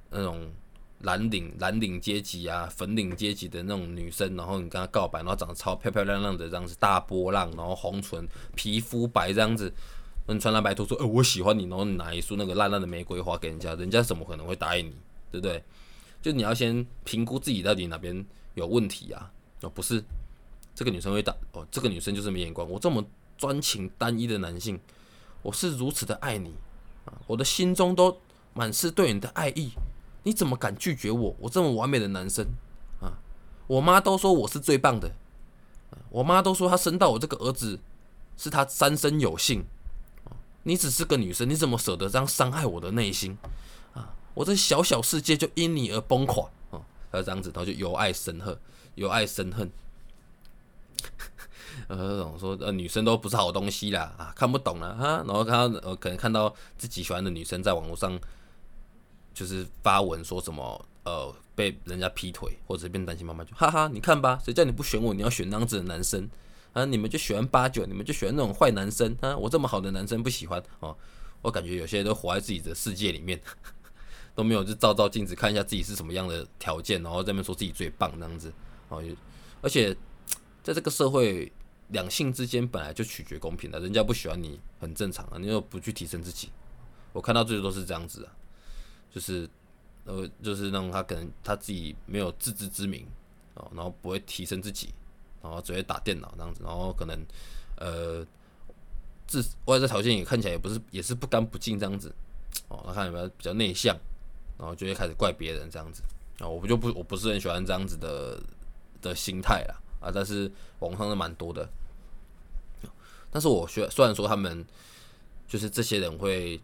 [0.09, 0.51] 那种。
[0.99, 9.73] 蓝领蓝领阶级啊，粉领阶级的那种女生，然后你跟她告白，然后长得超漂漂亮亮的这样子，大波浪，然后红唇，皮肤白这样子，
[10.29, 14.95] 你穿蓝白拖说，呃，我喜欢你，然后你拿一束那个烂烂的玫瑰花给人家，人家怎么可能会答应你，
[15.29, 15.61] 对不对？
[16.23, 19.29] 就你要先评估自己到底哪边有问题啊，
[19.61, 20.01] 哦，不是
[20.73, 23.05] 这个女生会打，哦，这个女生就是没眼光，我这么
[23.37, 24.79] 专情单一的男性，
[25.41, 26.55] 我是如此的爱你
[27.05, 28.17] 啊，我的心中都
[28.53, 29.73] 满是对你的爱意。
[30.25, 31.35] 你怎么敢拒绝我？
[31.37, 32.47] 我这么完美的男生
[33.01, 33.19] 啊！
[33.67, 35.11] 我妈都说我是最棒的，
[36.09, 37.77] 我妈都说她生到我这个儿子
[38.37, 39.65] 是她三生有幸。
[40.63, 43.37] 你只是个女生，你怎么舍得这样伤害我的内心？
[44.33, 46.81] 我这小小世界就因你而崩垮啊！
[47.11, 48.57] 要这样子，然后就由爱生恨，
[48.95, 49.71] 由爱生恨。
[51.87, 55.23] 呃，说呃女生都不是好东西啦啊，看不懂了哈。
[55.27, 58.19] 然后看到呃，可能看到自己喜欢的女生在网络上。
[59.35, 66.29] 就是发文说什么呃被人家劈腿或者变单亲妈妈就哈哈你看吧谁叫你不选我你要选那样子的男生
[66.71, 70.95] 啊你们就喜欢八九你们就喜欢那种坏男生啊我这么好的男生不喜欢哦
[71.41, 73.41] 我感觉有些人都活在自己的世界里面
[74.35, 78.51] 都没有就照照镜子看一下自己是什么样的条件然后在那边说自己最棒那样子
[78.89, 79.03] 哦
[79.61, 79.95] 而且
[80.63, 81.51] 在这个社会
[81.89, 86.49] 两性之间本来就取决公平的人家不喜欢你很正常啊你又不去提升自己
[87.11, 88.33] 我看到最多是这样子啊。
[89.13, 89.47] 就是，
[90.05, 93.05] 呃，就是让他可能他自己没有自知之明
[93.53, 94.89] 哦，然后不会提升自己，
[95.39, 97.23] 然后只会打电脑这样子，然后可能
[97.77, 98.25] 呃，
[99.27, 102.11] 自外在条件也看起来也不是也是不干不净这样子
[102.69, 103.95] 哦，他看有没有比较内向，
[104.57, 106.01] 然后就会开始怪别人这样子
[106.39, 108.41] 啊，我不就不我不是很喜欢这样子的
[109.01, 111.67] 的心态啦啊，但是网上是蛮多的，
[113.31, 114.65] 但是我虽虽然说他们
[115.47, 116.61] 就是这些人会。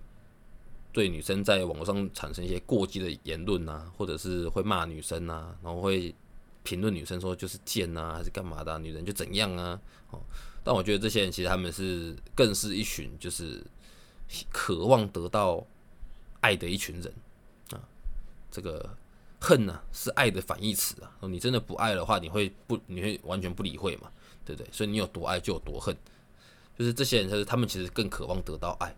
[0.92, 6.14] 对女生在网络上产生一些过激的言论呐，或者是会骂女生呐，然后会
[6.64, 8.78] 评论女生说就是贱呐，还是干嘛的？
[8.80, 9.80] 女人就怎样啊？
[10.10, 10.20] 哦，
[10.64, 13.64] 但我觉得这些人其实他们是更是一群就是
[14.52, 15.64] 渴望得到
[16.42, 17.14] 爱的一群人。
[18.52, 18.98] 这个
[19.40, 21.12] 恨呢是爱的反义词啊。
[21.22, 24.12] 你真的不爱的话，你会不你会完全不理会嘛？
[24.46, 24.70] 对不对？
[24.72, 25.96] 所以你有多爱就有多恨，
[26.78, 28.96] 就是这些人就是他们其实更渴望得到爱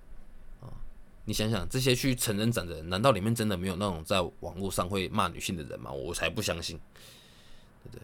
[0.61, 0.71] 啊。
[1.25, 5.91] 你想想，这些去成人展的人，难道里面真的没有那种在网络上会骂女性的人吗？
[5.91, 6.79] 我才不相信，
[7.83, 8.01] 对不对？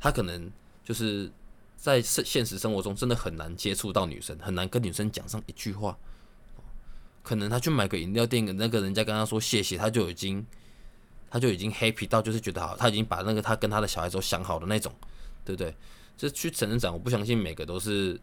[0.00, 0.50] 他可能
[0.84, 1.30] 就是
[1.76, 5.96] 在现实生活中真的很难接触到女生，很难跟女生讲上一句话。
[7.22, 10.44] 可能他去买个饮料店，跟那个人家跟他说谢谢，他就已经
[11.30, 14.92] 他就已经 happy 到就是觉得好，他已经把那个他跟他的小孩都想好的那种，
[15.44, 15.74] 对不对？
[16.16, 18.20] 这去成人展，我不相信每个都是。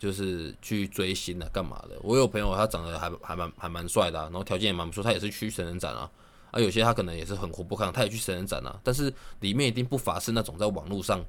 [0.00, 1.94] 就是去追星的，干嘛的？
[2.00, 6.10] 我有朋友，他长得还还蛮还蛮帅的，然后条件也蛮不错，他也是去神人展啊。
[6.50, 8.80] 啊，有些他可能也是很活泼看，他也去神人展啊。
[8.82, 11.22] 但是里面一定不乏是那种在网络上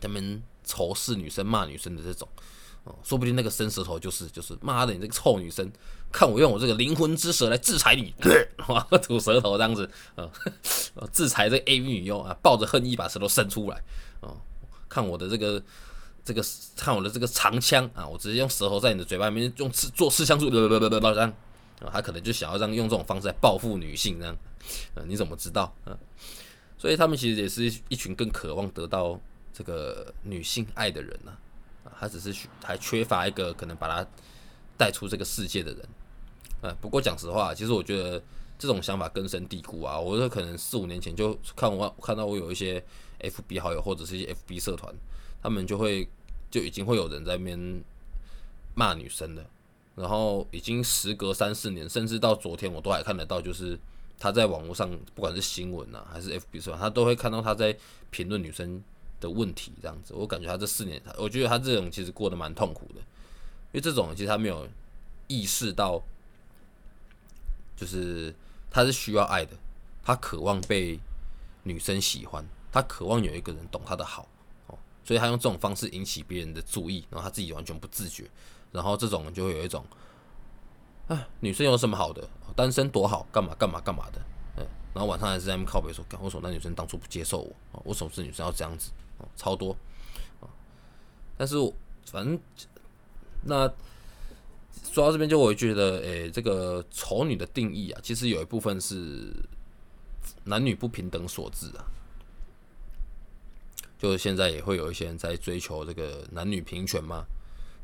[0.00, 2.28] 他们仇视女生、骂女生的这种
[2.84, 5.70] 哦，说不定那个伸舌头就是就是妈的，你这个臭女生，
[6.10, 8.14] 看我用我这个灵魂之舌来制裁你，
[9.02, 10.28] 吐舌头这样子啊，
[11.12, 13.82] 制裁这 A V 女优啊，抱着恨意把舌头伸出来
[14.20, 14.36] 哦，
[14.88, 15.62] 看我的这个。
[16.22, 16.44] 这个
[16.76, 21.34] 看我的这个长枪啊，我直接用舌头在你的嘴巴里面用刺做刺枪术，这样
[21.80, 24.36] 啊，他可能就想要这样用这种方式来报复女性，这样，
[24.94, 25.74] 呃，你怎么知道？
[25.86, 25.98] 嗯，
[26.76, 29.18] 所以他们其实也是一群更渴望得到
[29.52, 31.32] 这个女性爱的人呢，
[31.98, 34.06] 他只是还缺乏一个可能把他
[34.76, 35.88] 带出这个世界的人，
[36.62, 38.22] 啊，不过讲实话，其实我觉得
[38.58, 42.82] 这种想法根深蒂固啊，我说可能四五年前就看我看到我有一些
[43.20, 44.94] FB 好友或者是一些 FB 社团，
[45.42, 46.08] 他们就会
[46.50, 47.82] 就已经会有人在那边
[48.74, 49.44] 骂女生的，
[49.94, 53.78] 然后已经时隔三四年，甚至到昨天我都还看得到，就是
[54.18, 57.76] 他在网络上不管是新闻啊还是 FB 社团，他都会看到他在
[58.10, 58.82] 评论女生。
[59.20, 64.66] 的问题这样子，我感觉他这四年，他我觉得他这种其实过得蛮痛苦的，因为这种其实他没有
[65.28, 66.02] 意识到，
[67.76, 68.34] 就是
[68.70, 69.52] 他是需要爱的，
[70.02, 70.98] 他渴望被
[71.62, 74.26] 女生喜欢，他渴望有一个人懂他的好
[74.68, 78.28] 哦，所以他用这种方式引起别人的注意，然后他自己完全不自觉，
[78.72, 79.84] 然后这种就会有一种，
[81.08, 84.20] 啊，女生有什么好的，单身多好，干嘛干嘛干嘛的，
[84.56, 87.40] 嗯，然后晚上还是在那边靠背说，为什么那女生当初不接受
[87.72, 88.90] 我，我什么是女生要这样子？
[89.36, 89.76] 超多
[90.40, 90.48] 啊！
[91.36, 91.72] 但是我
[92.06, 92.38] 反正
[93.44, 93.66] 那
[94.84, 99.32] 说到这边，就我觉得，诶，这个丑女的定义啊，其实有一部分是
[100.44, 101.84] 男女不平等所致啊。
[103.98, 107.24] 就是现在也会有一些人在追求这个男女平权嘛，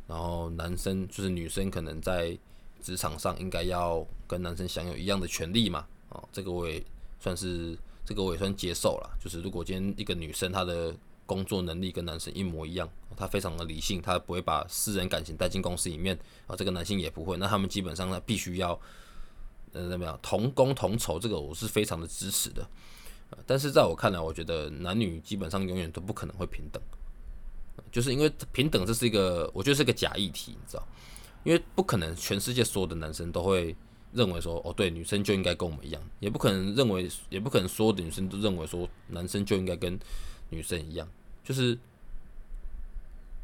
[0.09, 2.37] 然后男生就是女生可能在
[2.81, 5.87] 职场上应该要跟男生享有一样的权利嘛。
[6.09, 6.83] 哦，这个我也
[7.21, 9.19] 算是，这个我也算接受了。
[9.23, 10.95] 就是如果今天一个女生她的
[11.27, 16.55] 工作能力跟男生一模一样，他非常的理性，他不会把私人感情带进公司里面啊。
[16.55, 18.81] 这个男性也不会，那他们基本上呢，必须要
[19.73, 22.65] 呃怎么样同工同酬，这个我是非常的支持的。
[23.45, 26.81] 但是在我看来，我觉得男女基本上永远都不可能会平等，
[27.91, 30.87] 就是因为平等这是一个我觉得是个假议题，你知道？
[31.43, 33.75] 因为不可能全世界所有的男生都会
[34.13, 39.99] 认为说，哦，对，女生就应该跟我们一样，也不可能认为，也不可能所有的女生都认为说，男生就应该跟。
[40.51, 41.09] 女生一样，
[41.45, 41.79] 就是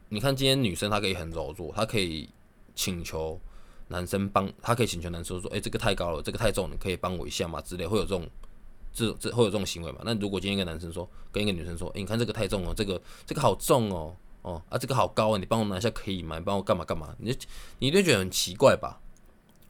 [0.08, 2.28] 你看，今天女生她可以很柔弱，她可以
[2.74, 3.40] 请求
[3.88, 8.28] 男生帮，她可以请求男生说：“哎，这个太高了，这个太重，你可以帮我一下嘛？”之类会有这种，
[8.92, 10.00] 这这会有这种行为嘛？
[10.04, 16.38] 那如果今天一个男生说跟一个女生说：“哎，你看这个太重了，这个这个好重哦，哦啊，这个好高啊，你帮我拿一下可以吗？
[16.38, 17.36] 你帮我干嘛干嘛？”你
[17.78, 19.00] 你一定觉得很奇怪吧？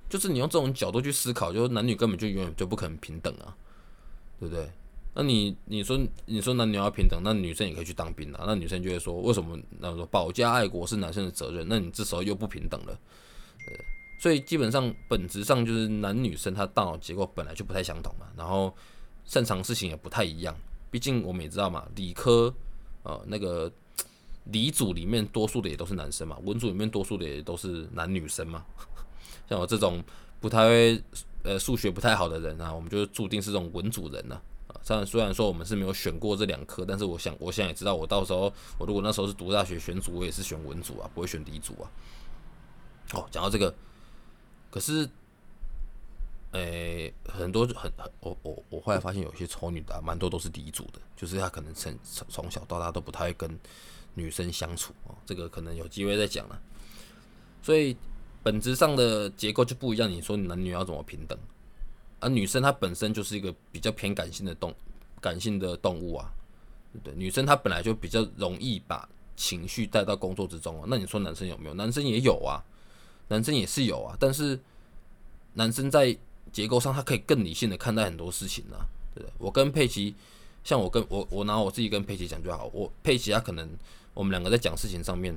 [0.09, 3.57] 就是你用这种角度去思考，就是男女根本就永远就不可能平等啊，
[4.38, 4.71] 对不对？
[5.14, 8.44] 那你你说你说男女要平等，那女生也可以去当兵啊。
[8.46, 11.66] 那女生就会说，为什么那说保家爱国是男生的责任？
[11.68, 12.92] 那你这时候又不平等了。
[12.92, 13.85] 呃，
[14.18, 18.75] 所以基本上本质上就是男女生他大脑结构本来就不太相同嘛，然后
[19.27, 20.57] 擅长事情也不太一样。
[20.90, 22.53] 毕竟我们也知道嘛，理科
[23.03, 23.70] 呃那个
[24.44, 28.64] 理组里面多数的也都是男生嘛，文组里面多数的也都是男女生嘛。
[29.46, 30.03] 像我这种
[30.40, 31.03] 不太会
[31.42, 34.40] 呃数学不太好的人啊，我们就注定是这种文组人呢。
[34.83, 41.90] 虽然虽然说我们是没有选过这两科，但是我想我现在也知道，我到时候我如果那时候是读大学选组，我也是选文组啊，不会选理组啊。
[43.14, 43.75] 哦，讲到这个，
[44.71, 45.09] 可是，
[46.53, 53.59] 诶，很多很很，我我我后来发现有些丑女的，蛮多都是理组的，就是她可能从从小到大都不太会跟
[54.14, 56.61] 女生相处哦，这个可能有机会再讲了。
[57.62, 57.97] 所以
[58.42, 61.38] 本质上的结构就不一样，你说男女要怎么平等？
[62.22, 64.74] 而女生她本身就是一个比较偏感性的动
[65.20, 66.32] 感性的动物啊，
[67.02, 67.12] 对？
[67.14, 69.06] 女生她本来就比较容易把
[69.37, 70.87] 情绪带到工作之中啊。
[70.88, 71.74] 那你说男生有没有？
[71.74, 72.62] 男生也有啊，
[73.28, 74.16] 男生也是有啊。
[74.18, 74.58] 但是
[75.54, 76.16] 男生在
[76.50, 78.76] 结构上，他可以更理性的看待很多事情呢，
[79.14, 79.32] 对不对？
[79.38, 80.14] 我跟佩奇，
[80.64, 82.70] 像我跟我我拿我自己跟佩奇讲就好。
[82.72, 83.68] 我佩奇他可能
[84.14, 85.37] 我们两个在讲事情上面。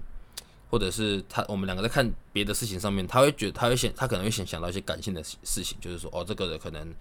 [0.70, 6.94] 或者是他，我们两个在看别的事情上面，他会觉得他会想，他可能会想想到一些感性的事情，就是说，哦，这个人可能，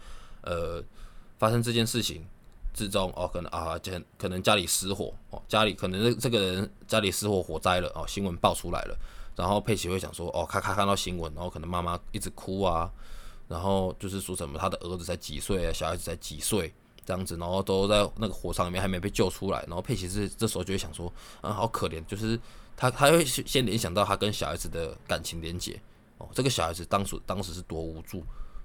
[0.42, 0.82] 呃，
[1.38, 2.24] 发生这件事情
[2.74, 8.96] 之中，哦，可能啊，可可能家里失火，哦，家里可能这这个人家里失火火灾了，哦，新闻爆出来了，
[9.34, 12.88] 然后佩奇会想说，哦，咔咔看到新闻，然后可能妈妈一直哭啊，
[13.48, 16.72] 然后就是说什么他的儿子才几岁啊，小孩子才几岁
[17.04, 22.38] 这样子，然后都在那个火场里面还没被救出来，然后佩奇是这时候就会想说，啊，好可怜，就是。
[22.76, 25.80] 他他会先联想到他跟小孩子的感情连结
[26.18, 28.18] 哦，这个小孩子当时当时是多无助，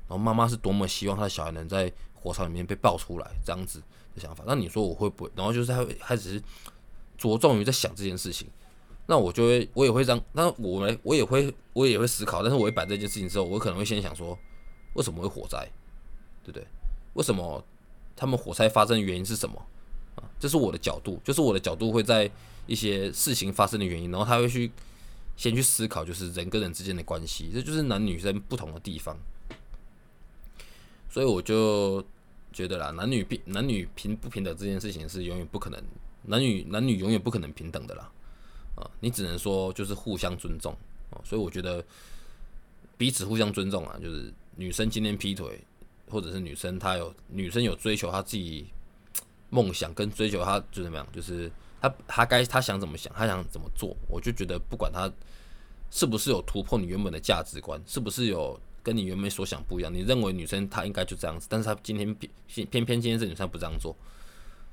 [0.08, 3.82] 然后妈妈是多么希望他的小孩能在火场里面被抱出来这样子
[4.16, 4.44] 的想法。
[4.48, 5.32] 那你说我会不会？
[5.36, 6.42] 然后就是他会开始
[7.18, 8.48] 着重于在想这件事情，
[9.06, 14.38] 那我就会我也会这样，那我们我也会我也会思考，但是我会摆这件事情之后，我可能会先想说
[14.94, 15.60] 为什么会火灾，
[16.44, 16.68] 对不对？
[17.14, 17.64] 为什么
[18.16, 19.60] 他们火灾发生的原因是什么
[20.16, 20.24] 啊？
[20.40, 22.30] 这是我的角度，就是我的角度会在。
[22.70, 24.72] 一些事情发生的原因，然后他会去
[25.36, 29.18] 先去思考，就是人跟人之间的关系，这就是男女生不同的地方。
[31.10, 32.06] 所以我就
[32.54, 35.84] 觉得啦，男女平男女平不平等这件事情是永远不可能
[36.28, 38.12] 男女男女永远不可能平等的啦，
[38.76, 40.72] 啊，你只能说就是互相尊重
[41.10, 41.84] 啊，所以我觉得
[43.00, 45.60] 彼此互相尊重啊，就是女生今天劈腿，
[46.08, 48.68] 或者是女生她有女生有追求她自己
[49.50, 51.52] 梦想跟追求她就怎么样，就是
[51.82, 55.12] 他他该他想怎么想，他想怎么做，我就觉得不管他
[55.92, 63.96] 是不是有突破你原本的价值观，是不是有跟你原本所想不一样，你认为女生她应该就这样子，但是她今天偏偏偏今天这女生不这样做。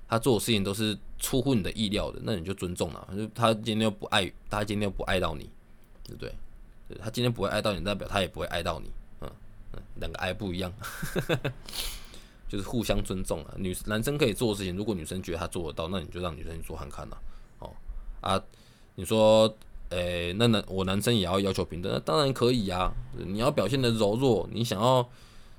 [0.08, 3.08] 他做的事情都是出乎你的意料的，那你就尊重了。
[3.16, 5.50] 就他今天又不爱，他今天又不爱到你，
[6.04, 6.32] 对不对？
[7.02, 8.88] 他今天不会爱到你，代表他也不会爱到你。
[9.22, 9.30] 嗯
[9.72, 10.72] 嗯，两个爱不一样，
[12.48, 13.54] 就是互相尊重啊。
[13.56, 17.18] 女男生可以做的事情，如果女生觉得他做得到，那你就让女生去做看看了。
[17.58, 17.72] 哦
[18.20, 18.42] 啊，
[18.94, 19.54] 你说，
[19.90, 22.92] 诶，那男我男生也要要求平等，那当然可以啊。
[23.16, 25.08] 你要表现的柔弱，你想要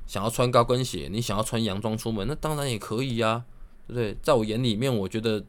[0.06, 3.46] 想要穿高跟鞋，你想要穿洋装出门，那当然也可以呀。
[3.88, 4.18] 对不对？
[4.22, 5.42] 在我眼里面，我觉得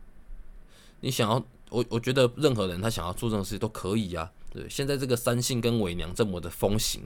[1.00, 4.30] 你想要我，我觉得任何人他想要做这种事情都可以啊。
[4.50, 7.02] 对，现在这个三性跟伪娘这么的风行，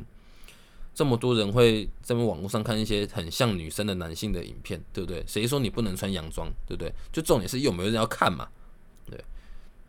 [0.95, 5.25] 这么多人会在网络上看一些很像女生的男性的影片，对不对？
[5.27, 6.49] 谁说你不能穿洋装？
[6.67, 6.93] 对不对？
[7.11, 8.49] 就重点是有没有人要看嘛？
[9.11, 9.19] 对，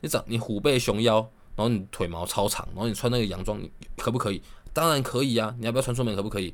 [0.02, 1.16] 你长你虎背熊腰，
[1.56, 4.42] 然后你腿毛超长，然后你穿那个洋装，你可不可以？
[4.72, 5.54] 当然可以啊！
[5.60, 6.16] 你要不要穿出门？
[6.16, 6.54] 可不可以？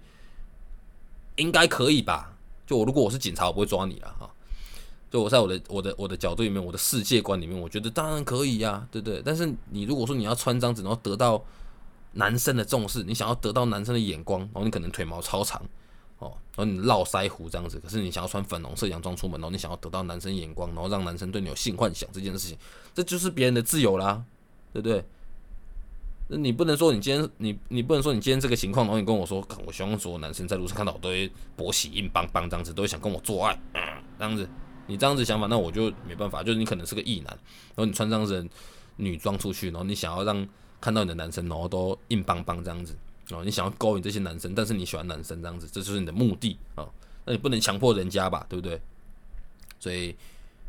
[1.38, 2.36] 应该可以吧？
[2.66, 4.30] 就我如果我是警察，我不会抓你了哈。
[5.10, 9.22] 就我在我的我的我的角度里面，我的世界观里面，我觉得当然可以呀，对不对？
[9.24, 11.44] 但是你如果说你要穿这样子，然后得到
[12.14, 15.62] 男生的重视，你想要得到男生的眼光，然后你可能腿毛超长，
[16.18, 22.58] 哦，然后你络腮胡这样子，可是你想要穿粉红色洋装出门，然后你想要得到男生眼光，然后让男生对你有性幻想这件事情，
[22.94, 24.24] 这就是别人的自由啦，
[24.74, 25.04] 对不对？
[26.32, 33.60] 那你不能说你今天你你不能说你今天这个情况，然后你跟我说，我希望所有男生在路上看到我都会勃起硬邦邦这样子，都会想跟我做爱，
[34.18, 34.48] 这样子。
[34.86, 36.42] 你这样子想法，那我就没办法。
[36.42, 38.44] 就是你可能是个异男，然后你穿这样子
[38.96, 40.48] 女装出去，然后你想要让
[40.80, 42.96] 看到你的男生，然后都硬邦邦这样子，
[43.32, 46.88] 哦，你想要勾引这些男生，但是你喜欢男生这样子，这就是你的目的啊。
[47.26, 48.82] 那你不能强迫人家吧，对不对？
[49.80, 50.16] 所以，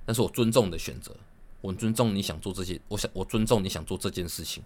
[0.04, 1.14] 但是我尊重你的选择，
[1.60, 4.62] 我尊重你想做这些，我想我尊重你想做这件事情，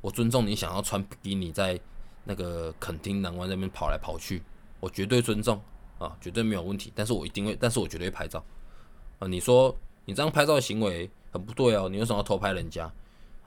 [0.00, 1.78] 我尊重你想要穿比基尼在
[2.24, 4.42] 那个垦丁南湾那边跑来跑去，
[4.80, 5.60] 我绝对尊重。
[5.98, 8.44] 啊，绝对没有问题，但是我一定会，但是我绝对会拍照。
[9.18, 12.92] 啊，你说你这样拍照行为很不对哦，你为什么要偷拍人家？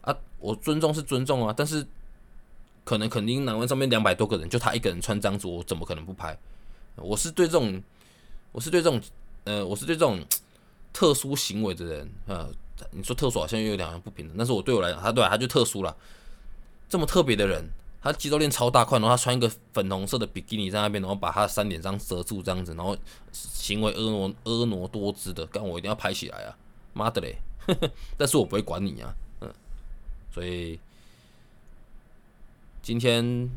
[0.02, 1.86] 啊，我尊重是尊重啊，但是
[2.84, 6.38] 可能肯定南湾上面两百多个人，就他一个人穿这样子，我怎么可能不拍？
[6.96, 7.82] 我是对这种，
[8.52, 9.02] 我是对这种，
[9.44, 10.24] 呃，我是对这种
[10.92, 12.50] 特殊行为的人，呃，
[12.92, 15.96] 你说特殊好像又有两样不平等，但是我对我来讲，他对他就特殊了，
[16.88, 17.70] 这么特别的人。
[18.02, 22.98] 他肌肉链超大块，然后他穿一个粉红色的比基尼在那边，然后把他三点张遮住这样子，然后
[23.34, 26.56] 行为婀娜婀娜多姿的，干我一定要拍起来啊！
[26.94, 27.36] 妈的嘞！
[28.16, 29.14] 但是我不会管你啊，
[30.32, 30.80] 所以
[32.82, 33.50] 今天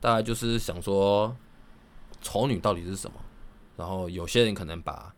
[0.00, 1.36] 大概就是想说，
[2.22, 3.20] 丑女到底是什么？
[3.76, 5.14] 然后有些人可能把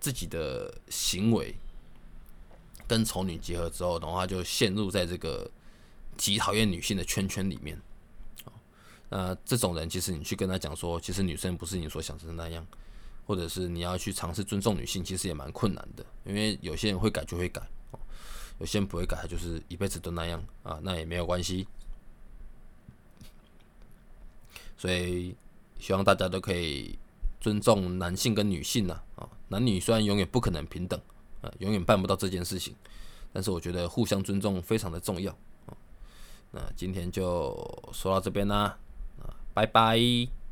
[0.00, 1.54] 自己的行为
[2.86, 5.50] 跟丑女结合之后，然后他就陷入在这个。
[6.18, 7.78] 极讨厌女性的圈圈里面，
[9.10, 12.66] 那这种人其实你去跟他讲说，其实女生不是你所想的那样，
[13.26, 17.60] 或者是你要去尝试尊重女性，其实也蛮困难的，因为有些人会改就会改，
[18.58, 21.66] 有些人不会改，就是一辈子都那样啊，那也没有关系。
[24.76, 25.34] 所以
[25.78, 26.98] 希望大家都可以
[27.40, 31.00] 尊重男性跟女性呐，啊，男女虽然永远不可能平等，
[31.42, 32.74] 啊，永远办不到这件事情，
[33.32, 35.36] 但是我觉得互相尊重非常的重要。
[36.52, 37.54] 那今天就
[37.92, 38.78] 说到这边啦，
[39.20, 40.45] 啊，拜拜。